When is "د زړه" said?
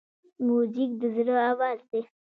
1.01-1.35